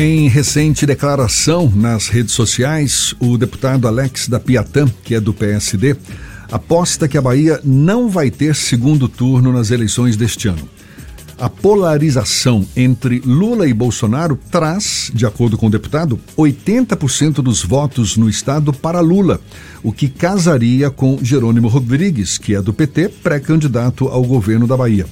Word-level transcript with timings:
Em 0.00 0.28
recente 0.28 0.86
declaração 0.86 1.68
nas 1.74 2.06
redes 2.06 2.32
sociais, 2.32 3.16
o 3.18 3.36
deputado 3.36 3.88
Alex 3.88 4.28
da 4.28 4.38
Piatã, 4.38 4.86
que 5.02 5.16
é 5.16 5.20
do 5.20 5.34
PSD, 5.34 5.96
aposta 6.52 7.08
que 7.08 7.18
a 7.18 7.20
Bahia 7.20 7.60
não 7.64 8.08
vai 8.08 8.30
ter 8.30 8.54
segundo 8.54 9.08
turno 9.08 9.52
nas 9.52 9.72
eleições 9.72 10.16
deste 10.16 10.46
ano. 10.46 10.68
A 11.36 11.50
polarização 11.50 12.64
entre 12.76 13.20
Lula 13.26 13.66
e 13.66 13.74
Bolsonaro 13.74 14.38
traz, 14.52 15.10
de 15.12 15.26
acordo 15.26 15.58
com 15.58 15.66
o 15.66 15.70
deputado, 15.70 16.20
80% 16.36 17.42
dos 17.42 17.64
votos 17.64 18.16
no 18.16 18.30
estado 18.30 18.72
para 18.72 19.00
Lula, 19.00 19.40
o 19.82 19.92
que 19.92 20.08
casaria 20.08 20.92
com 20.92 21.18
Jerônimo 21.20 21.66
Rodrigues, 21.66 22.38
que 22.38 22.54
é 22.54 22.62
do 22.62 22.72
PT, 22.72 23.08
pré-candidato 23.20 24.06
ao 24.06 24.22
governo 24.22 24.64
da 24.64 24.76
Bahia. 24.76 25.06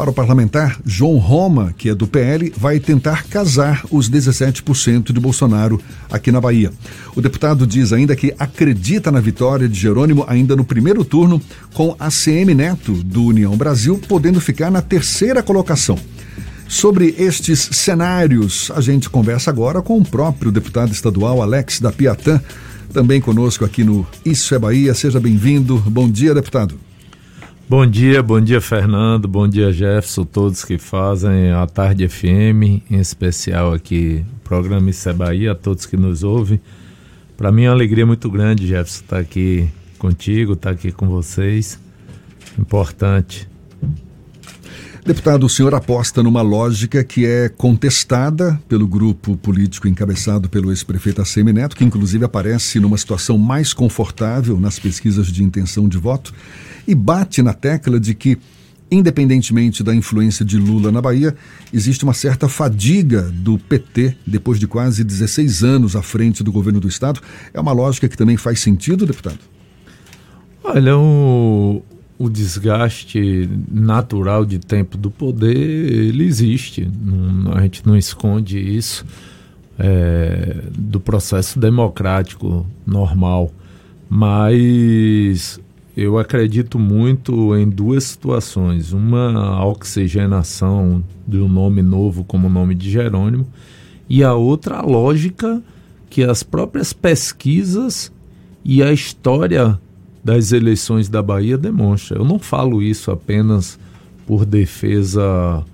Para 0.00 0.08
o 0.08 0.14
parlamentar, 0.14 0.80
João 0.82 1.18
Roma, 1.18 1.74
que 1.76 1.90
é 1.90 1.94
do 1.94 2.06
PL, 2.06 2.50
vai 2.56 2.80
tentar 2.80 3.24
casar 3.24 3.84
os 3.90 4.08
17% 4.08 5.12
de 5.12 5.20
Bolsonaro 5.20 5.78
aqui 6.10 6.32
na 6.32 6.40
Bahia. 6.40 6.72
O 7.14 7.20
deputado 7.20 7.66
diz 7.66 7.92
ainda 7.92 8.16
que 8.16 8.34
acredita 8.38 9.12
na 9.12 9.20
vitória 9.20 9.68
de 9.68 9.78
Jerônimo 9.78 10.24
ainda 10.26 10.56
no 10.56 10.64
primeiro 10.64 11.04
turno, 11.04 11.38
com 11.74 11.94
a 12.00 12.08
CM 12.08 12.54
Neto, 12.54 12.94
do 12.94 13.24
União 13.24 13.54
Brasil, 13.58 14.00
podendo 14.08 14.40
ficar 14.40 14.70
na 14.70 14.80
terceira 14.80 15.42
colocação. 15.42 15.98
Sobre 16.66 17.14
estes 17.18 17.68
cenários, 17.70 18.72
a 18.74 18.80
gente 18.80 19.10
conversa 19.10 19.50
agora 19.50 19.82
com 19.82 19.98
o 19.98 20.04
próprio 20.04 20.50
deputado 20.50 20.92
estadual 20.92 21.42
Alex 21.42 21.78
da 21.78 21.92
Piatã, 21.92 22.40
também 22.90 23.20
conosco 23.20 23.66
aqui 23.66 23.84
no 23.84 24.06
Isso 24.24 24.54
é 24.54 24.58
Bahia. 24.58 24.94
Seja 24.94 25.20
bem-vindo. 25.20 25.76
Bom 25.76 26.10
dia, 26.10 26.32
deputado. 26.32 26.89
Bom 27.70 27.86
dia, 27.86 28.20
bom 28.20 28.40
dia 28.40 28.60
Fernando, 28.60 29.28
bom 29.28 29.46
dia 29.46 29.72
Jefferson, 29.72 30.24
todos 30.24 30.64
que 30.64 30.76
fazem 30.76 31.52
a 31.52 31.64
Tarde 31.68 32.08
FM, 32.08 32.82
em 32.90 32.98
especial 32.98 33.72
aqui 33.72 34.26
o 34.38 34.40
programa 34.40 34.90
Isso 34.90 35.08
é 35.08 35.12
Bahia, 35.12 35.52
a 35.52 35.54
todos 35.54 35.86
que 35.86 35.96
nos 35.96 36.24
ouvem. 36.24 36.60
Para 37.36 37.52
mim 37.52 37.62
é 37.62 37.68
uma 37.68 37.76
alegria 37.76 38.04
muito 38.04 38.28
grande, 38.28 38.66
Jefferson, 38.66 39.04
estar 39.04 39.16
tá 39.18 39.22
aqui 39.22 39.70
contigo, 40.00 40.54
estar 40.54 40.70
tá 40.70 40.74
aqui 40.74 40.90
com 40.90 41.06
vocês. 41.06 41.78
Importante. 42.58 43.48
Deputado, 45.04 45.46
o 45.46 45.48
senhor 45.48 45.74
aposta 45.74 46.22
numa 46.22 46.42
lógica 46.42 47.02
que 47.02 47.24
é 47.24 47.48
contestada 47.48 48.60
pelo 48.68 48.86
grupo 48.86 49.34
político 49.34 49.88
encabeçado 49.88 50.48
pelo 50.48 50.70
ex-prefeito 50.70 51.22
Assemi 51.22 51.54
Neto, 51.54 51.74
que 51.74 51.84
inclusive 51.84 52.24
aparece 52.24 52.78
numa 52.78 52.98
situação 52.98 53.38
mais 53.38 53.72
confortável 53.72 54.60
nas 54.60 54.78
pesquisas 54.78 55.28
de 55.28 55.42
intenção 55.42 55.88
de 55.88 55.96
voto 55.96 56.34
e 56.86 56.94
bate 56.94 57.42
na 57.42 57.54
tecla 57.54 57.98
de 57.98 58.14
que, 58.14 58.36
independentemente 58.90 59.82
da 59.82 59.94
influência 59.94 60.44
de 60.44 60.58
Lula 60.58 60.92
na 60.92 61.00
Bahia, 61.00 61.34
existe 61.72 62.04
uma 62.04 62.14
certa 62.14 62.46
fadiga 62.46 63.22
do 63.22 63.58
PT 63.58 64.16
depois 64.26 64.60
de 64.60 64.66
quase 64.66 65.02
16 65.02 65.64
anos 65.64 65.96
à 65.96 66.02
frente 66.02 66.44
do 66.44 66.52
governo 66.52 66.78
do 66.78 66.88
Estado. 66.88 67.20
É 67.54 67.60
uma 67.60 67.72
lógica 67.72 68.06
que 68.06 68.18
também 68.18 68.36
faz 68.36 68.60
sentido, 68.60 69.06
deputado? 69.06 69.38
Olha, 70.62 70.96
o, 70.98 71.82
o 72.20 72.28
desgaste 72.28 73.48
natural 73.70 74.44
de 74.44 74.58
tempo 74.58 74.98
do 74.98 75.10
poder, 75.10 75.56
ele 75.56 76.22
existe. 76.24 76.86
A 77.54 77.62
gente 77.62 77.86
não 77.86 77.96
esconde 77.96 78.58
isso 78.58 79.06
é, 79.78 80.64
do 80.76 81.00
processo 81.00 81.58
democrático 81.58 82.66
normal. 82.86 83.50
Mas 84.06 85.58
eu 85.96 86.18
acredito 86.18 86.78
muito 86.78 87.56
em 87.56 87.66
duas 87.66 88.04
situações. 88.04 88.92
Uma, 88.92 89.32
a 89.32 89.64
oxigenação 89.64 91.02
de 91.26 91.38
um 91.38 91.48
nome 91.48 91.80
novo 91.80 92.22
como 92.22 92.48
o 92.48 92.50
nome 92.50 92.74
de 92.74 92.90
Jerônimo, 92.90 93.46
e 94.10 94.22
a 94.22 94.34
outra, 94.34 94.76
a 94.76 94.82
lógica 94.82 95.62
que 96.10 96.22
as 96.22 96.42
próprias 96.42 96.92
pesquisas 96.92 98.12
e 98.62 98.82
a 98.82 98.92
história 98.92 99.80
das 100.22 100.52
eleições 100.52 101.08
da 101.08 101.22
Bahia 101.22 101.56
demonstra. 101.56 102.18
Eu 102.18 102.24
não 102.24 102.38
falo 102.38 102.82
isso 102.82 103.10
apenas 103.10 103.78
por 104.26 104.44
defesa 104.44 105.64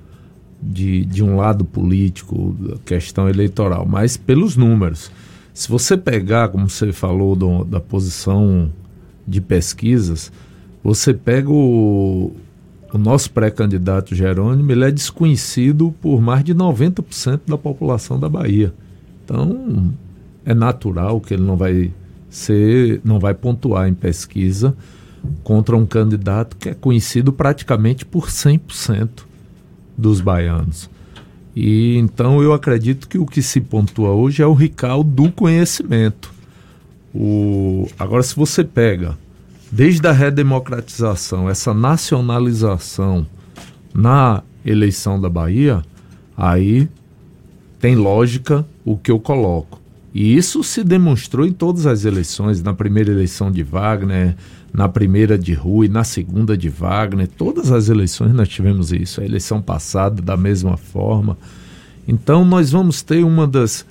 de, 0.62 1.04
de 1.04 1.22
um 1.22 1.36
lado 1.36 1.64
político, 1.64 2.56
questão 2.84 3.28
eleitoral, 3.28 3.86
mas 3.86 4.16
pelos 4.16 4.56
números. 4.56 5.10
Se 5.52 5.68
você 5.68 5.96
pegar, 5.96 6.48
como 6.48 6.68
você 6.68 6.92
falou, 6.92 7.34
do, 7.34 7.64
da 7.64 7.80
posição 7.80 8.70
de 9.26 9.40
pesquisas, 9.40 10.30
você 10.82 11.12
pega 11.12 11.50
o, 11.50 12.32
o 12.92 12.98
nosso 12.98 13.30
pré-candidato 13.30 14.14
Jerônimo, 14.14 14.70
ele 14.70 14.84
é 14.84 14.90
desconhecido 14.90 15.94
por 16.00 16.20
mais 16.20 16.44
de 16.44 16.54
90% 16.54 17.40
da 17.46 17.58
população 17.58 18.18
da 18.20 18.28
Bahia. 18.28 18.72
Então, 19.24 19.92
é 20.44 20.54
natural 20.54 21.20
que 21.20 21.34
ele 21.34 21.42
não 21.42 21.56
vai 21.56 21.92
ser, 22.36 23.00
não 23.02 23.18
vai 23.18 23.32
pontuar 23.32 23.88
em 23.88 23.94
pesquisa 23.94 24.76
contra 25.42 25.76
um 25.76 25.86
candidato 25.86 26.56
que 26.56 26.68
é 26.68 26.74
conhecido 26.74 27.32
praticamente 27.32 28.04
por 28.04 28.28
100% 28.28 29.08
dos 29.96 30.20
baianos. 30.20 30.90
E 31.54 31.96
então 31.96 32.42
eu 32.42 32.52
acredito 32.52 33.08
que 33.08 33.16
o 33.16 33.24
que 33.24 33.40
se 33.40 33.60
pontua 33.60 34.10
hoje 34.10 34.42
é 34.42 34.46
o 34.46 34.52
rical 34.52 35.02
do 35.02 35.32
conhecimento. 35.32 36.30
O, 37.14 37.88
agora, 37.98 38.22
se 38.22 38.36
você 38.36 38.62
pega, 38.62 39.16
desde 39.72 40.06
a 40.06 40.12
redemocratização, 40.12 41.48
essa 41.48 41.72
nacionalização 41.72 43.26
na 43.94 44.42
eleição 44.62 45.18
da 45.18 45.30
Bahia, 45.30 45.82
aí 46.36 46.86
tem 47.80 47.96
lógica 47.96 48.66
o 48.84 48.98
que 48.98 49.10
eu 49.10 49.18
coloco. 49.18 49.85
E 50.18 50.34
isso 50.34 50.64
se 50.64 50.82
demonstrou 50.82 51.46
em 51.46 51.52
todas 51.52 51.84
as 51.84 52.06
eleições, 52.06 52.62
na 52.62 52.72
primeira 52.72 53.10
eleição 53.10 53.52
de 53.52 53.62
Wagner, 53.62 54.34
na 54.72 54.88
primeira 54.88 55.36
de 55.36 55.52
Rui, 55.52 55.88
na 55.88 56.04
segunda 56.04 56.56
de 56.56 56.70
Wagner, 56.70 57.28
todas 57.28 57.70
as 57.70 57.90
eleições 57.90 58.32
nós 58.32 58.48
tivemos 58.48 58.92
isso. 58.92 59.20
A 59.20 59.26
eleição 59.26 59.60
passada 59.60 60.22
da 60.22 60.34
mesma 60.34 60.78
forma. 60.78 61.36
Então 62.08 62.46
nós 62.46 62.70
vamos 62.70 63.02
ter 63.02 63.22
uma 63.26 63.46
das 63.46 63.84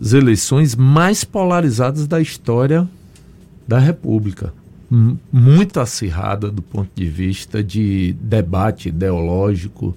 as 0.00 0.12
eleições 0.12 0.76
mais 0.76 1.24
polarizadas 1.24 2.06
da 2.06 2.20
história 2.20 2.88
da 3.66 3.80
República. 3.80 4.54
Muito 5.32 5.80
acirrada 5.80 6.52
do 6.52 6.62
ponto 6.62 6.90
de 6.94 7.08
vista 7.08 7.64
de 7.64 8.14
debate 8.20 8.90
ideológico, 8.90 9.92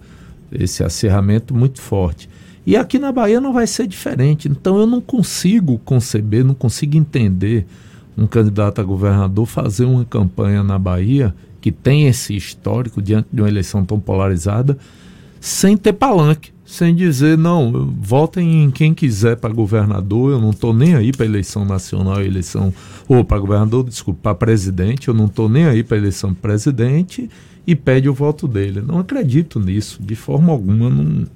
esse 0.52 0.84
acirramento 0.84 1.54
muito 1.54 1.80
forte. 1.80 2.28
E 2.66 2.76
aqui 2.78 3.00
na 3.00 3.12
Bahia 3.12 3.42
não 3.42 3.54
vai 3.54 3.66
ser 3.66 3.88
diferente. 3.88 4.48
Então 4.48 4.78
eu 4.78 4.86
não 4.86 5.02
consigo 5.02 5.80
conceber, 5.80 6.44
não 6.44 6.54
consigo 6.54 6.98
entender 6.98 7.66
um 8.18 8.28
candidato 8.28 8.80
a 8.80 8.84
governador 8.84 9.46
fazer 9.46 9.86
uma 9.86 10.06
campanha 10.06 10.64
na 10.64 10.78
Bahia 10.78 11.34
que 11.60 11.72
tem 11.72 12.08
esse 12.08 12.36
histórico 12.36 13.02
diante 13.02 13.28
de 13.32 13.42
uma 13.42 13.48
eleição 13.48 13.86
tão 13.86 14.00
polarizada 14.00 14.78
sem 15.40 15.78
ter 15.78 15.94
palanque 15.94 16.52
sem 16.72 16.96
dizer, 16.96 17.38
não, 17.38 17.94
votem 18.00 18.64
em 18.64 18.72
quem 18.72 18.94
quiser 18.94 19.36
para 19.36 19.54
governador, 19.54 20.32
eu 20.32 20.40
não 20.40 20.52
estou 20.52 20.74
nem 20.74 20.96
aí 20.96 21.12
para 21.12 21.26
eleição 21.26 21.66
nacional, 21.66 22.22
eleição, 22.22 22.74
ou 23.10 23.26
para 23.26 23.40
governador, 23.40 23.84
desculpa, 23.84 24.22
para 24.22 24.36
presidente, 24.36 25.10
eu 25.10 25.14
não 25.14 25.26
estou 25.26 25.50
nem 25.50 25.66
aí 25.66 25.84
para 25.84 25.98
eleição 25.98 26.34
presidente 26.34 27.30
e 27.68 27.76
pede 27.76 28.08
o 28.08 28.14
voto 28.14 28.48
dele. 28.48 28.80
Não 28.80 29.00
acredito 29.00 29.60
nisso, 29.60 30.02
de 30.02 30.16
forma 30.16 30.54
alguma, 30.54 30.90
não, 30.90 31.28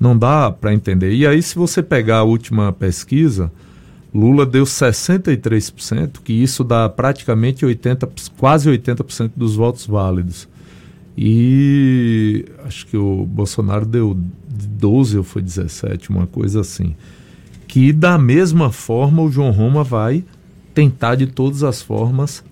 não 0.00 0.16
dá 0.16 0.50
para 0.50 0.72
entender. 0.72 1.12
E 1.12 1.26
aí, 1.26 1.42
se 1.42 1.54
você 1.54 1.82
pegar 1.82 2.18
a 2.18 2.24
última 2.24 2.72
pesquisa, 2.72 3.52
Lula 4.12 4.46
deu 4.46 4.64
63%, 4.64 6.20
que 6.24 6.32
isso 6.32 6.64
dá 6.64 6.88
praticamente 6.88 7.64
80, 7.66 8.08
quase 8.38 8.70
80% 8.70 9.32
dos 9.36 9.54
votos 9.54 9.86
válidos. 9.86 10.48
E 11.16 12.46
acho 12.64 12.86
que 12.86 12.96
o 12.96 13.26
Bolsonaro 13.26 13.84
deu 13.84 14.16
12 14.48 15.18
ou 15.18 15.24
foi 15.24 15.42
17, 15.42 16.08
uma 16.08 16.26
coisa 16.26 16.60
assim. 16.60 16.96
Que 17.68 17.92
da 17.92 18.16
mesma 18.16 18.72
forma 18.72 19.22
o 19.22 19.30
João 19.30 19.50
Roma 19.50 19.84
vai 19.84 20.24
tentar 20.72 21.14
de 21.14 21.26
todas 21.26 21.62
as 21.62 21.82
formas 21.82 22.42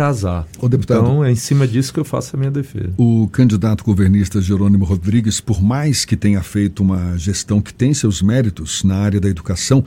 casar. 0.00 0.48
deputado, 0.66 1.00
então 1.00 1.22
é 1.22 1.30
em 1.30 1.34
cima 1.34 1.68
disso 1.68 1.92
que 1.92 2.00
eu 2.00 2.04
faço 2.06 2.34
a 2.34 2.38
minha 2.38 2.50
defesa. 2.50 2.90
O 2.96 3.28
candidato 3.30 3.84
governista 3.84 4.40
Jerônimo 4.40 4.86
Rodrigues, 4.86 5.42
por 5.42 5.62
mais 5.62 6.06
que 6.06 6.16
tenha 6.16 6.42
feito 6.42 6.82
uma 6.82 7.18
gestão 7.18 7.60
que 7.60 7.74
tem 7.74 7.92
seus 7.92 8.22
méritos 8.22 8.82
na 8.82 8.96
área 8.96 9.20
da 9.20 9.28
educação, 9.28 9.84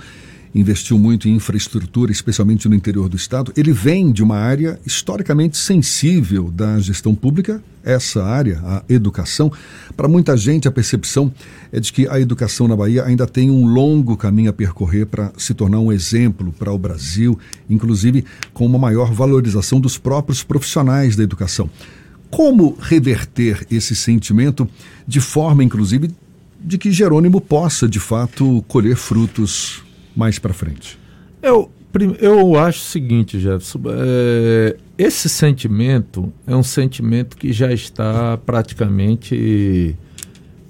investiu 0.53 0.99
muito 0.99 1.27
em 1.27 1.35
infraestrutura, 1.35 2.11
especialmente 2.11 2.69
no 2.69 2.75
interior 2.75 3.09
do 3.09 3.17
estado. 3.17 3.51
Ele 3.57 3.71
vem 3.71 4.11
de 4.11 4.21
uma 4.21 4.37
área 4.37 4.79
historicamente 4.85 5.57
sensível 5.57 6.51
da 6.51 6.79
gestão 6.79 7.15
pública, 7.15 7.63
essa 7.83 8.23
área, 8.23 8.61
a 8.63 8.83
educação. 8.87 9.51
Para 9.97 10.07
muita 10.07 10.37
gente, 10.37 10.67
a 10.67 10.71
percepção 10.71 11.33
é 11.71 11.79
de 11.79 11.91
que 11.91 12.07
a 12.07 12.19
educação 12.19 12.67
na 12.67 12.75
Bahia 12.75 13.03
ainda 13.03 13.25
tem 13.25 13.49
um 13.49 13.65
longo 13.65 14.15
caminho 14.15 14.49
a 14.49 14.53
percorrer 14.53 15.05
para 15.05 15.31
se 15.37 15.53
tornar 15.53 15.79
um 15.79 15.91
exemplo 15.91 16.53
para 16.57 16.71
o 16.71 16.77
Brasil, 16.77 17.37
inclusive 17.69 18.23
com 18.53 18.65
uma 18.65 18.77
maior 18.77 19.11
valorização 19.11 19.79
dos 19.79 19.97
próprios 19.97 20.43
profissionais 20.43 21.15
da 21.15 21.23
educação. 21.23 21.69
Como 22.29 22.77
reverter 22.79 23.65
esse 23.69 23.95
sentimento 23.95 24.67
de 25.07 25.19
forma, 25.19 25.63
inclusive, 25.63 26.09
de 26.63 26.77
que 26.77 26.91
Jerônimo 26.91 27.41
possa, 27.41 27.87
de 27.87 27.99
fato, 27.99 28.63
colher 28.67 28.95
frutos 28.95 29.83
mais 30.15 30.39
para 30.39 30.53
frente? 30.53 30.97
Eu, 31.41 31.71
eu 32.19 32.57
acho 32.57 32.79
o 32.79 32.85
seguinte, 32.85 33.39
Jefferson, 33.39 33.81
é, 33.87 34.77
esse 34.97 35.27
sentimento 35.27 36.31
é 36.47 36.55
um 36.55 36.63
sentimento 36.63 37.37
que 37.37 37.51
já 37.51 37.71
está 37.71 38.37
praticamente 38.37 39.95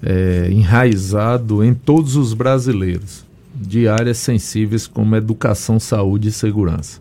é, 0.02 0.48
enraizado 0.50 1.64
em 1.64 1.72
todos 1.72 2.16
os 2.16 2.34
brasileiros, 2.34 3.24
de 3.54 3.88
áreas 3.88 4.18
sensíveis 4.18 4.86
como 4.86 5.16
educação, 5.16 5.78
saúde 5.78 6.28
e 6.28 6.32
segurança. 6.32 7.00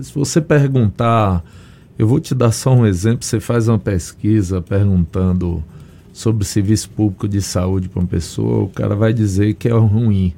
Se 0.00 0.12
você 0.14 0.40
perguntar, 0.40 1.42
eu 1.98 2.06
vou 2.06 2.20
te 2.20 2.34
dar 2.34 2.52
só 2.52 2.74
um 2.74 2.86
exemplo, 2.86 3.24
você 3.24 3.40
faz 3.40 3.66
uma 3.66 3.78
pesquisa 3.78 4.60
perguntando 4.60 5.62
sobre 6.12 6.44
serviço 6.44 6.90
público 6.90 7.26
de 7.26 7.42
saúde 7.42 7.88
para 7.88 8.00
uma 8.00 8.06
pessoa, 8.06 8.64
o 8.64 8.68
cara 8.68 8.94
vai 8.94 9.12
dizer 9.12 9.54
que 9.54 9.68
é 9.68 9.72
ruim. 9.72 10.34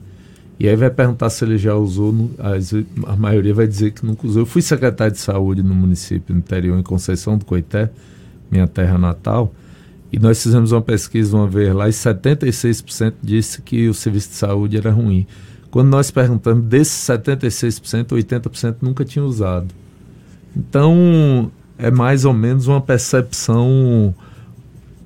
E 0.63 0.69
aí 0.69 0.77
vai 0.77 0.91
perguntar 0.91 1.29
se 1.29 1.45
ele 1.45 1.59
já 1.59 1.75
usou, 1.75 2.15
a 3.05 3.17
maioria 3.17 3.53
vai 3.53 3.67
dizer 3.67 3.91
que 3.91 4.07
nunca 4.07 4.25
usou. 4.25 4.43
Eu 4.43 4.47
fui 4.47 4.63
secretário 4.63 5.13
de 5.13 5.19
saúde 5.19 5.61
no 5.61 5.75
município 5.75 6.37
interior, 6.37 6.79
em 6.79 6.85
Conceição 6.85 7.37
do 7.37 7.45
Coité, 7.45 7.91
minha 8.49 8.69
terra 8.69 8.97
natal, 8.97 9.53
e 10.13 10.21
nós 10.21 10.41
fizemos 10.41 10.71
uma 10.71 10.81
pesquisa 10.81 11.37
uma 11.37 11.49
vez 11.49 11.75
lá 11.75 11.89
e 11.89 11.91
76% 11.91 13.15
disse 13.21 13.61
que 13.61 13.89
o 13.89 13.93
serviço 13.93 14.29
de 14.29 14.35
saúde 14.37 14.77
era 14.77 14.93
ruim. 14.93 15.27
Quando 15.69 15.89
nós 15.89 16.13
perguntamos, 16.13 16.65
desses 16.67 17.09
76%, 17.09 18.11
80% 18.11 18.77
nunca 18.83 19.05
tinha 19.05 19.25
usado. 19.25 19.67
Então, 20.57 21.51
é 21.77 21.91
mais 21.91 22.25
ou 22.25 22.33
menos 22.33 22.69
uma 22.69 22.81
percepção 22.81 24.15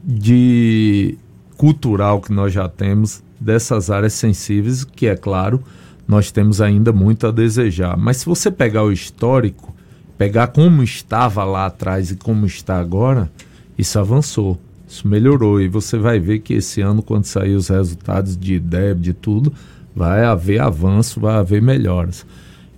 de 0.05 1.17
cultural 1.56 2.20
que 2.20 2.31
nós 2.31 2.52
já 2.52 2.69
temos 2.69 3.25
dessas 3.41 3.91
áreas 3.91 4.15
sensíveis, 4.15 4.85
que 4.85 5.06
é 5.06 5.17
claro, 5.17 5.62
nós 6.06 6.31
temos 6.31 6.61
ainda 6.61 6.93
muito 6.93 7.27
a 7.27 7.31
desejar. 7.31 7.97
Mas 7.97 8.19
se 8.19 8.27
você 8.27 8.50
pegar 8.50 8.85
o 8.85 8.93
histórico, 8.93 9.75
pegar 10.17 10.49
como 10.49 10.83
estava 10.83 11.44
lá 11.44 11.67
atrás 11.67 12.11
e 12.11 12.17
como 12.17 12.47
está 12.47 12.79
agora, 12.79 13.31
isso 13.77 13.99
avançou, 13.99 14.59
isso 14.88 15.06
melhorou. 15.06 15.61
E 15.61 15.69
você 15.69 15.99
vai 15.99 16.19
ver 16.19 16.41
que 16.41 16.55
esse 16.55 16.81
ano, 16.81 17.03
quando 17.03 17.25
sair 17.25 17.55
os 17.55 17.69
resultados 17.69 18.37
de 18.37 18.55
IDEB, 18.55 19.00
de 19.00 19.12
tudo, 19.12 19.53
vai 19.94 20.25
haver 20.25 20.61
avanço, 20.61 21.21
vai 21.21 21.37
haver 21.37 21.61
melhoras. 21.61 22.25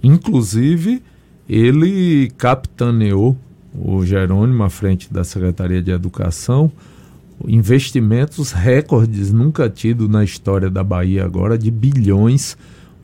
Inclusive, 0.02 1.02
ele 1.48 2.30
capitaneou 2.36 3.36
o 3.74 4.04
Jerônimo 4.04 4.62
à 4.62 4.70
frente 4.70 5.12
da 5.12 5.24
Secretaria 5.24 5.82
de 5.82 5.90
Educação 5.90 6.70
investimentos 7.46 8.52
recordes 8.52 9.32
nunca 9.32 9.68
tido 9.68 10.08
na 10.08 10.24
história 10.24 10.70
da 10.70 10.82
Bahia 10.82 11.24
agora 11.24 11.58
de 11.58 11.70
bilhões, 11.70 12.56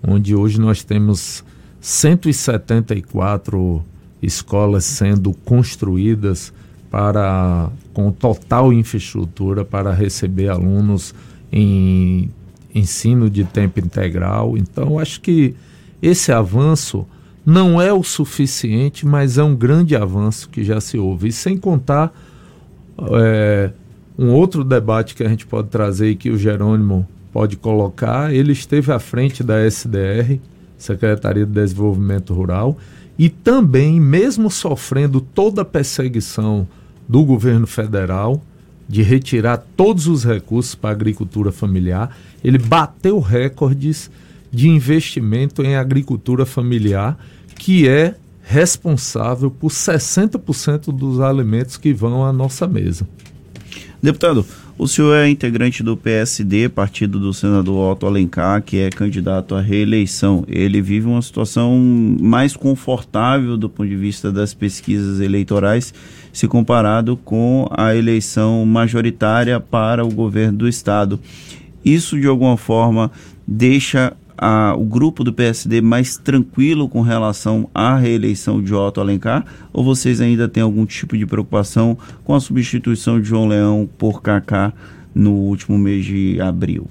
onde 0.03 0.35
hoje 0.35 0.61
nós 0.61 0.83
temos 0.83 1.45
174 1.81 3.85
escolas 4.23 4.85
sendo 4.85 5.33
construídas 5.45 6.53
para 6.91 7.71
com 7.93 8.11
total 8.11 8.73
infraestrutura 8.73 9.65
para 9.65 9.93
receber 9.93 10.49
alunos 10.49 11.15
em 11.53 12.31
ensino 12.75 13.31
de 13.31 13.45
tempo 13.45 13.79
integral. 13.79 14.57
Então, 14.57 14.99
acho 14.99 15.21
que 15.21 15.55
esse 16.03 16.33
avanço 16.33 17.07
não 17.45 17.81
é 17.81 17.93
o 17.93 18.03
suficiente, 18.03 19.07
mas 19.07 19.39
é 19.39 19.43
um 19.43 19.55
grande 19.55 19.95
avanço 19.95 20.49
que 20.49 20.65
já 20.65 20.81
se 20.81 20.99
houve. 20.99 21.29
E 21.29 21.33
sem 21.33 21.57
contar 21.57 22.13
é, 23.13 23.71
um 24.19 24.31
outro 24.31 24.63
debate 24.63 25.15
que 25.15 25.23
a 25.23 25.29
gente 25.29 25.47
pode 25.47 25.69
trazer 25.69 26.11
e 26.11 26.17
que 26.17 26.31
o 26.31 26.39
Jerônimo 26.39 27.07
pode 27.33 27.57
colocar, 27.57 28.33
ele 28.33 28.53
esteve 28.53 28.93
à 28.93 28.99
frente 28.99 29.43
da 29.43 29.67
SDR, 29.67 30.39
Secretaria 30.79 31.45
de 31.45 31.53
Desenvolvimento 31.53 32.33
Rural, 32.33 32.79
e 33.19 33.29
também, 33.29 34.01
mesmo 34.01 34.51
sofrendo 34.51 35.21
toda 35.21 35.63
a 35.63 35.65
perseguição 35.65 36.67
do 37.09 37.25
governo 37.25 37.67
federal, 37.67 38.43
de 38.89 39.03
retirar 39.03 39.65
todos 39.77 40.07
os 40.07 40.25
recursos 40.25 40.75
para 40.75 40.91
a 40.91 40.93
agricultura 40.93 41.51
familiar, 41.51 42.17
ele 42.43 42.59
bateu 42.59 43.19
recordes 43.19 44.11
de 44.53 44.69
investimento 44.69 45.63
em 45.63 45.75
agricultura 45.75 46.47
familiar, 46.47 47.19
que 47.57 47.89
é 47.89 48.15
responsável 48.43 49.51
por 49.51 49.71
60% 49.71 50.93
dos 50.93 51.19
alimentos 51.19 51.77
que 51.77 51.93
vão 51.93 52.25
à 52.25 52.33
nossa 52.33 52.67
mesa. 52.67 53.09
Deputado, 54.05 54.45
o 54.77 54.87
senhor 54.87 55.15
é 55.15 55.31
integrante 55.31 55.83
do 55.83 55.97
PSD, 55.97 56.69
partido 56.69 57.19
do 57.19 57.33
senador 57.33 57.93
Otto 57.93 58.05
Alencar, 58.05 58.61
que 58.61 58.77
é 58.77 58.91
candidato 58.91 59.55
à 59.55 59.63
reeleição. 59.63 60.45
Ele 60.47 60.83
vive 60.83 61.07
uma 61.07 61.23
situação 61.23 61.75
mais 62.21 62.55
confortável 62.55 63.57
do 63.57 63.67
ponto 63.67 63.89
de 63.89 63.97
vista 63.97 64.31
das 64.31 64.53
pesquisas 64.53 65.21
eleitorais, 65.21 65.95
se 66.35 66.47
comparado 66.47 67.17
com 67.17 67.67
a 67.71 67.97
eleição 67.97 68.67
majoritária 68.67 69.59
para 69.59 70.05
o 70.05 70.13
governo 70.13 70.59
do 70.59 70.69
Estado. 70.69 71.19
Isso, 71.83 72.21
de 72.21 72.27
alguma 72.27 72.59
forma, 72.59 73.11
deixa 73.49 74.13
a, 74.37 74.75
o 74.77 74.85
grupo 74.85 75.23
do 75.23 75.33
PSD 75.33 75.81
mais 75.81 76.17
tranquilo 76.17 76.89
com 76.89 77.03
relação 77.03 77.69
à 77.75 77.97
reeleição 77.97 78.63
de 78.63 78.75
Otto 78.75 79.01
Alencar? 79.01 79.45
Ou 79.73 79.85
vocês 79.85 80.21
ainda 80.21 80.49
têm 80.49 80.63
algum 80.63 80.87
tipo 80.87 81.17
de 81.17 81.27
preocupação 81.27 81.97
com 82.25 82.35
a 82.35 82.41
substituição 82.41 83.21
de 83.21 83.29
João 83.29 83.49
Leão 83.49 83.89
por 83.99 84.23
Kaká 84.23 84.73
no 85.15 85.33
último 85.33 85.79
mês 85.79 86.05
de 86.05 86.41
abril? 86.41 86.89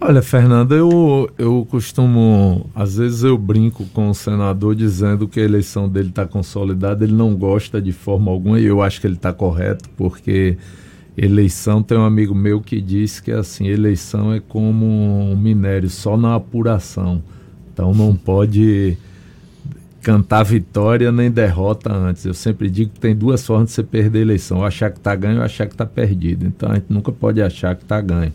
Olha, 0.00 0.22
Fernanda, 0.22 0.76
eu, 0.76 1.28
eu 1.36 1.66
costumo, 1.68 2.70
às 2.72 2.96
vezes 2.98 3.24
eu 3.24 3.36
brinco 3.36 3.84
com 3.86 4.08
o 4.08 4.14
senador 4.14 4.76
dizendo 4.76 5.26
que 5.26 5.40
a 5.40 5.42
eleição 5.42 5.88
dele 5.88 6.10
está 6.10 6.24
consolidada, 6.24 7.04
ele 7.04 7.14
não 7.14 7.34
gosta 7.34 7.82
de 7.82 7.90
forma 7.90 8.30
alguma, 8.30 8.60
e 8.60 8.64
eu 8.64 8.80
acho 8.80 9.00
que 9.00 9.08
ele 9.08 9.16
está 9.16 9.32
correto, 9.32 9.90
porque 9.96 10.56
Eleição, 11.20 11.82
tem 11.82 11.98
um 11.98 12.04
amigo 12.04 12.32
meu 12.32 12.60
que 12.60 12.80
disse 12.80 13.20
que 13.20 13.32
assim, 13.32 13.66
eleição 13.66 14.32
é 14.32 14.38
como 14.38 14.86
um 14.86 15.36
minério, 15.36 15.90
só 15.90 16.16
na 16.16 16.36
apuração. 16.36 17.20
Então 17.72 17.92
não 17.92 18.14
pode 18.14 18.96
cantar 20.00 20.44
vitória 20.44 21.10
nem 21.10 21.28
derrota 21.28 21.92
antes. 21.92 22.24
Eu 22.24 22.34
sempre 22.34 22.70
digo 22.70 22.92
que 22.92 23.00
tem 23.00 23.16
duas 23.16 23.44
formas 23.44 23.70
de 23.70 23.74
você 23.74 23.82
perder 23.82 24.20
a 24.20 24.22
eleição: 24.22 24.58
ou 24.58 24.64
achar 24.64 24.92
que 24.92 24.98
está 24.98 25.12
ganho 25.16 25.38
ou 25.38 25.42
achar 25.42 25.66
que 25.66 25.74
está 25.74 25.84
perdido. 25.84 26.46
Então 26.46 26.70
a 26.70 26.76
gente 26.76 26.86
nunca 26.88 27.10
pode 27.10 27.42
achar 27.42 27.74
que 27.74 27.82
está 27.82 28.00
ganho. 28.00 28.32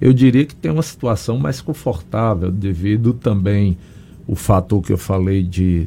Eu 0.00 0.12
diria 0.12 0.44
que 0.44 0.56
tem 0.56 0.72
uma 0.72 0.82
situação 0.82 1.38
mais 1.38 1.60
confortável, 1.60 2.50
devido 2.50 3.12
também 3.12 3.78
o 4.26 4.34
fator 4.34 4.82
que 4.82 4.92
eu 4.92 4.98
falei 4.98 5.44
de 5.44 5.86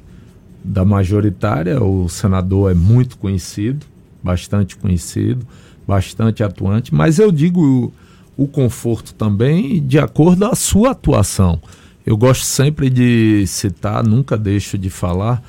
da 0.64 0.86
majoritária. 0.86 1.84
O 1.84 2.08
senador 2.08 2.72
é 2.72 2.74
muito 2.74 3.18
conhecido, 3.18 3.86
bastante 4.24 4.78
conhecido 4.78 5.46
bastante 5.88 6.44
atuante, 6.44 6.94
mas 6.94 7.18
eu 7.18 7.32
digo 7.32 7.94
o, 8.38 8.44
o 8.44 8.48
conforto 8.48 9.14
também 9.14 9.82
de 9.82 9.98
acordo 9.98 10.46
a 10.46 10.56
sua 10.56 10.92
atuação. 10.92 11.62
Eu 12.06 12.18
gosto 12.18 12.44
sempre 12.44 12.90
de 12.90 13.46
citar, 13.48 14.06
nunca 14.06 14.38
deixo 14.38 14.78
de 14.78 14.90
falar 14.90 15.42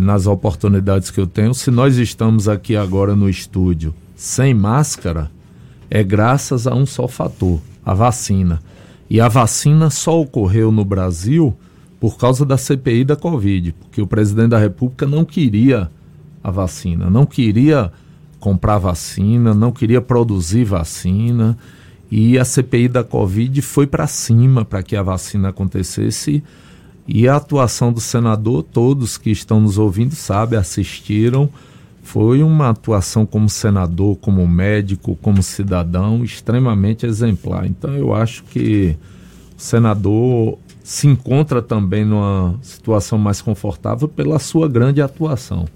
nas 0.00 0.26
oportunidades 0.26 1.10
que 1.10 1.20
eu 1.20 1.26
tenho. 1.26 1.54
Se 1.54 1.70
nós 1.70 1.96
estamos 1.96 2.48
aqui 2.48 2.76
agora 2.76 3.14
no 3.14 3.28
estúdio 3.28 3.94
sem 4.14 4.54
máscara, 4.54 5.30
é 5.90 6.02
graças 6.02 6.66
a 6.66 6.74
um 6.74 6.86
só 6.86 7.06
fator: 7.06 7.60
a 7.84 7.94
vacina. 7.94 8.60
E 9.08 9.20
a 9.20 9.28
vacina 9.28 9.88
só 9.90 10.20
ocorreu 10.20 10.72
no 10.72 10.84
Brasil 10.84 11.56
por 12.00 12.16
causa 12.16 12.44
da 12.44 12.58
CPI 12.58 13.04
da 13.04 13.16
Covid, 13.16 13.72
porque 13.72 14.02
o 14.02 14.06
presidente 14.06 14.48
da 14.48 14.58
República 14.58 15.06
não 15.06 15.24
queria 15.24 15.90
a 16.42 16.50
vacina, 16.50 17.08
não 17.08 17.24
queria 17.24 17.92
comprar 18.40 18.78
vacina, 18.78 19.54
não 19.54 19.72
queria 19.72 20.00
produzir 20.00 20.64
vacina. 20.64 21.56
E 22.10 22.38
a 22.38 22.44
CPI 22.44 22.88
da 22.88 23.02
Covid 23.02 23.60
foi 23.62 23.86
para 23.86 24.06
cima 24.06 24.64
para 24.64 24.82
que 24.82 24.94
a 24.94 25.02
vacina 25.02 25.48
acontecesse. 25.48 26.42
E 27.08 27.28
a 27.28 27.36
atuação 27.36 27.92
do 27.92 28.00
senador, 28.00 28.62
todos 28.62 29.16
que 29.16 29.30
estão 29.30 29.60
nos 29.60 29.78
ouvindo 29.78 30.14
sabem, 30.14 30.58
assistiram. 30.58 31.48
Foi 32.02 32.42
uma 32.42 32.70
atuação 32.70 33.26
como 33.26 33.48
senador, 33.48 34.16
como 34.16 34.46
médico, 34.46 35.16
como 35.20 35.42
cidadão, 35.42 36.22
extremamente 36.22 37.04
exemplar. 37.04 37.66
Então 37.66 37.94
eu 37.94 38.14
acho 38.14 38.44
que 38.44 38.96
o 39.56 39.60
senador 39.60 40.58
se 40.84 41.08
encontra 41.08 41.60
também 41.60 42.04
numa 42.04 42.56
situação 42.62 43.18
mais 43.18 43.42
confortável 43.42 44.06
pela 44.06 44.38
sua 44.38 44.68
grande 44.68 45.02
atuação. 45.02 45.66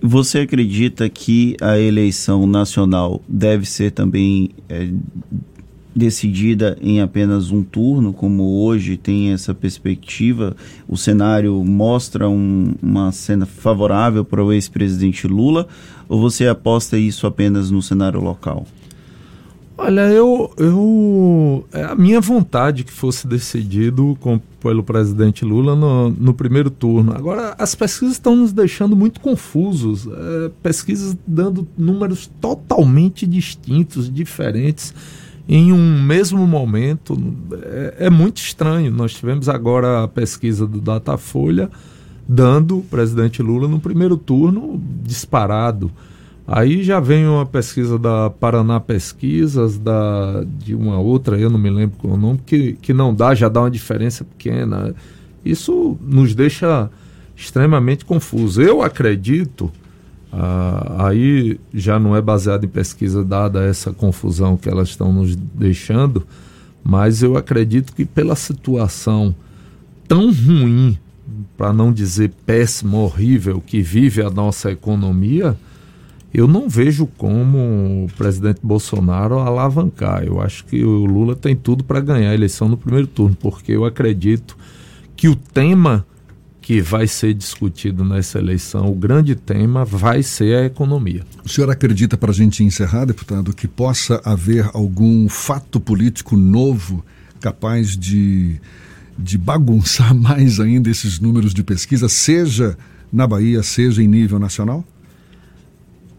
Você 0.00 0.40
acredita 0.40 1.08
que 1.08 1.56
a 1.60 1.78
eleição 1.78 2.46
nacional 2.46 3.22
deve 3.26 3.64
ser 3.64 3.92
também 3.92 4.50
é, 4.68 4.88
decidida 5.94 6.76
em 6.82 7.00
apenas 7.00 7.50
um 7.50 7.62
turno, 7.62 8.12
como 8.12 8.62
hoje 8.62 8.98
tem 8.98 9.32
essa 9.32 9.54
perspectiva? 9.54 10.54
O 10.86 10.96
cenário 10.96 11.64
mostra 11.64 12.28
um, 12.28 12.74
uma 12.82 13.10
cena 13.10 13.46
favorável 13.46 14.22
para 14.22 14.44
o 14.44 14.52
ex-presidente 14.52 15.26
Lula? 15.26 15.66
Ou 16.06 16.20
você 16.20 16.46
aposta 16.46 16.98
isso 16.98 17.26
apenas 17.26 17.70
no 17.70 17.80
cenário 17.80 18.20
local? 18.20 18.66
Olha, 19.78 20.08
eu, 20.08 20.50
eu 20.56 21.66
é 21.70 21.84
a 21.84 21.94
minha 21.94 22.18
vontade 22.18 22.82
que 22.82 22.92
fosse 22.92 23.26
decidido 23.26 24.16
com, 24.20 24.40
pelo 24.60 24.82
presidente 24.82 25.44
Lula 25.44 25.76
no, 25.76 26.08
no 26.08 26.32
primeiro 26.32 26.70
turno. 26.70 27.12
Agora, 27.12 27.54
as 27.58 27.74
pesquisas 27.74 28.14
estão 28.14 28.34
nos 28.34 28.52
deixando 28.52 28.96
muito 28.96 29.20
confusos. 29.20 30.06
É, 30.06 30.50
pesquisas 30.62 31.14
dando 31.26 31.68
números 31.76 32.30
totalmente 32.40 33.26
distintos, 33.26 34.12
diferentes, 34.12 34.94
em 35.46 35.72
um 35.72 36.02
mesmo 36.02 36.46
momento. 36.46 37.14
É, 37.62 38.06
é 38.06 38.10
muito 38.10 38.38
estranho. 38.38 38.90
Nós 38.90 39.12
tivemos 39.12 39.46
agora 39.46 40.04
a 40.04 40.08
pesquisa 40.08 40.66
do 40.66 40.80
Datafolha 40.80 41.70
dando 42.28 42.78
o 42.78 42.82
presidente 42.82 43.42
Lula 43.42 43.68
no 43.68 43.78
primeiro 43.78 44.16
turno 44.16 44.80
disparado. 45.02 45.92
Aí 46.46 46.84
já 46.84 47.00
vem 47.00 47.26
uma 47.26 47.44
pesquisa 47.44 47.98
da 47.98 48.30
Paraná 48.30 48.78
Pesquisas, 48.78 49.78
da, 49.78 50.44
de 50.58 50.76
uma 50.76 50.98
outra, 50.98 51.36
eu 51.36 51.50
não 51.50 51.58
me 51.58 51.68
lembro 51.68 51.96
qual 51.98 52.14
é 52.14 52.16
o 52.16 52.20
nome, 52.20 52.40
que, 52.46 52.74
que 52.74 52.92
não 52.92 53.12
dá, 53.12 53.34
já 53.34 53.48
dá 53.48 53.62
uma 53.62 53.70
diferença 53.70 54.24
pequena. 54.24 54.94
Isso 55.44 55.98
nos 56.00 56.36
deixa 56.36 56.88
extremamente 57.34 58.04
confuso. 58.04 58.62
Eu 58.62 58.80
acredito, 58.80 59.72
ah, 60.32 61.06
aí 61.08 61.58
já 61.74 61.98
não 61.98 62.14
é 62.14 62.22
baseado 62.22 62.64
em 62.64 62.68
pesquisa 62.68 63.24
dada 63.24 63.64
essa 63.64 63.92
confusão 63.92 64.56
que 64.56 64.68
elas 64.68 64.90
estão 64.90 65.12
nos 65.12 65.34
deixando, 65.34 66.24
mas 66.82 67.24
eu 67.24 67.36
acredito 67.36 67.92
que 67.92 68.04
pela 68.04 68.36
situação 68.36 69.34
tão 70.06 70.32
ruim, 70.32 70.96
para 71.56 71.72
não 71.72 71.92
dizer 71.92 72.30
péssima, 72.46 72.98
horrível, 72.98 73.60
que 73.60 73.82
vive 73.82 74.22
a 74.22 74.30
nossa 74.30 74.70
economia, 74.70 75.56
eu 76.36 76.46
não 76.46 76.68
vejo 76.68 77.06
como 77.16 78.04
o 78.04 78.08
presidente 78.14 78.60
Bolsonaro 78.62 79.38
alavancar. 79.38 80.22
Eu 80.22 80.38
acho 80.38 80.66
que 80.66 80.84
o 80.84 81.06
Lula 81.06 81.34
tem 81.34 81.56
tudo 81.56 81.82
para 81.82 81.98
ganhar 81.98 82.28
a 82.28 82.34
eleição 82.34 82.68
no 82.68 82.76
primeiro 82.76 83.06
turno, 83.06 83.34
porque 83.40 83.72
eu 83.72 83.86
acredito 83.86 84.54
que 85.16 85.30
o 85.30 85.34
tema 85.34 86.06
que 86.60 86.82
vai 86.82 87.06
ser 87.06 87.32
discutido 87.32 88.04
nessa 88.04 88.38
eleição, 88.38 88.90
o 88.90 88.94
grande 88.94 89.34
tema 89.34 89.82
vai 89.82 90.22
ser 90.22 90.58
a 90.58 90.66
economia. 90.66 91.24
O 91.42 91.48
senhor 91.48 91.70
acredita, 91.70 92.18
para 92.18 92.32
a 92.32 92.34
gente 92.34 92.62
encerrar, 92.62 93.06
deputado, 93.06 93.54
que 93.54 93.66
possa 93.66 94.20
haver 94.22 94.68
algum 94.74 95.30
fato 95.30 95.80
político 95.80 96.36
novo 96.36 97.02
capaz 97.40 97.96
de, 97.96 98.60
de 99.18 99.38
bagunçar 99.38 100.12
mais 100.14 100.60
ainda 100.60 100.90
esses 100.90 101.18
números 101.18 101.54
de 101.54 101.64
pesquisa, 101.64 102.10
seja 102.10 102.76
na 103.10 103.26
Bahia, 103.26 103.62
seja 103.62 104.02
em 104.02 104.06
nível 104.06 104.38
nacional? 104.38 104.84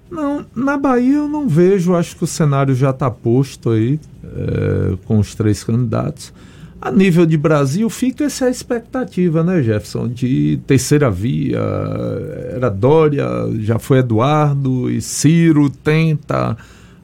Não, 0.09 0.45
na 0.55 0.77
Bahia 0.77 1.17
eu 1.17 1.27
não 1.27 1.47
vejo, 1.47 1.95
acho 1.95 2.15
que 2.15 2.23
o 2.23 2.27
cenário 2.27 2.73
já 2.73 2.91
está 2.91 3.11
posto 3.11 3.71
aí 3.71 3.99
é, 4.23 4.97
com 5.05 5.19
os 5.19 5.35
três 5.35 5.63
candidatos. 5.63 6.33
A 6.79 6.91
nível 6.91 7.25
de 7.25 7.35
Brasil 7.35 7.89
fica 7.89 8.25
essa 8.25 8.49
expectativa, 8.49 9.43
né, 9.43 9.63
Jefferson, 9.63 10.07
de 10.07 10.59
terceira 10.67 11.09
via, 11.09 11.59
era 12.53 12.69
Dória, 12.69 13.25
já 13.59 13.79
foi 13.79 13.97
Eduardo 13.97 14.89
e 14.89 15.01
Ciro 15.01 15.69
tenta, 15.69 16.55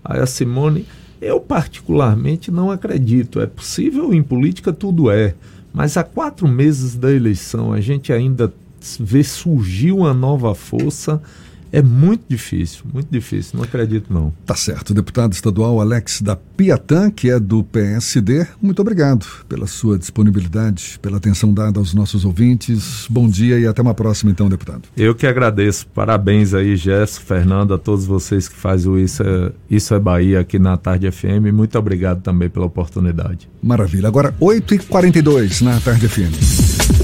aí 0.05 0.19
a 0.19 0.25
Simone. 0.25 0.85
Eu 1.19 1.39
particularmente 1.39 2.51
não 2.51 2.69
acredito. 2.69 3.39
É 3.39 3.47
possível 3.47 4.13
em 4.13 4.21
política 4.21 4.71
tudo 4.71 5.09
é, 5.09 5.33
mas 5.73 5.97
há 5.97 6.03
quatro 6.03 6.47
meses 6.47 6.95
da 6.95 7.11
eleição 7.11 7.73
a 7.73 7.81
gente 7.81 8.13
ainda 8.13 8.53
vê 8.99 9.23
surgir 9.23 9.91
uma 9.91 10.13
nova 10.13 10.53
força 10.53 11.21
é 11.73 11.81
muito 11.81 12.23
difícil, 12.29 12.83
muito 12.93 13.07
difícil, 13.09 13.57
não 13.57 13.63
acredito 13.63 14.13
não. 14.13 14.31
Tá 14.45 14.55
certo. 14.55 14.93
Deputado 14.93 15.33
estadual 15.33 15.81
Alex 15.81 16.21
da 16.21 16.35
Piatã, 16.35 17.09
que 17.09 17.31
é 17.31 17.39
do 17.39 17.63
PSD, 17.63 18.45
muito 18.61 18.79
obrigado 18.79 19.25
pela 19.49 19.65
sua 19.65 19.97
disponibilidade, 19.97 20.99
pela 21.01 21.17
atenção 21.17 21.51
dada 21.51 21.79
aos 21.79 21.95
nossos 21.95 22.25
ouvintes. 22.25 23.07
Bom 23.09 23.27
dia 23.27 23.57
e 23.59 23.65
até 23.65 23.81
uma 23.81 23.95
próxima 23.95 24.29
então, 24.29 24.47
deputado. 24.47 24.83
Eu 24.95 25.15
que 25.15 25.25
agradeço. 25.25 25.87
Parabéns 25.87 26.53
aí, 26.53 26.75
Gesso, 26.75 27.19
Fernando, 27.21 27.73
a 27.73 27.79
todos 27.79 28.05
vocês 28.05 28.47
que 28.47 28.55
fazem 28.55 28.91
o 28.91 28.99
Isso 28.99 29.23
é, 29.23 29.51
Isso 29.67 29.95
é 29.95 29.99
Bahia 29.99 30.41
aqui 30.41 30.59
na 30.59 30.77
Tarde 30.77 31.09
FM. 31.09 31.51
Muito 31.51 31.79
obrigado 31.79 32.21
também 32.21 32.49
pela 32.49 32.67
oportunidade. 32.67 33.49
Maravilha. 33.63 34.07
Agora 34.07 34.31
8h42 34.39 35.61
na 35.61 35.79
Tarde 35.79 36.07
FM. 36.07 37.02